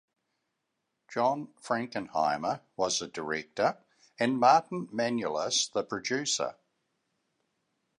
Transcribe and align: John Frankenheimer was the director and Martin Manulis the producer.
John 1.09 1.53
Frankenheimer 1.61 2.61
was 2.75 2.97
the 2.97 3.07
director 3.07 3.77
and 4.19 4.39
Martin 4.39 4.87
Manulis 4.87 5.71
the 5.73 5.83
producer. 5.83 6.55